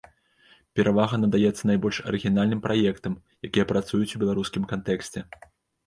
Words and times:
Перавага 0.79 1.19
надаецца 1.23 1.63
найбольш 1.73 2.01
арыгінальным 2.13 2.65
праектам, 2.65 3.21
якія 3.49 3.71
працуюць 3.77 4.05
у 4.05 4.17
беларускім 4.27 4.63
кантэксце. 4.77 5.19